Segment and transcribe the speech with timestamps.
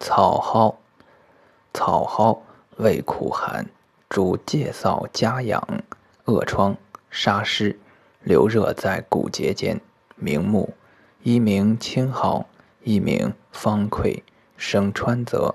[0.00, 0.76] 草蒿，
[1.74, 2.42] 草蒿
[2.76, 3.66] 味苦寒，
[4.08, 5.62] 主介燥加养、
[6.26, 6.76] 恶疮、
[7.10, 7.78] 杀湿。
[8.22, 9.80] 留热在骨节间，
[10.16, 10.74] 明目，
[11.22, 12.44] 一名青蒿，
[12.82, 14.22] 一名方溃，
[14.56, 15.54] 生川泽。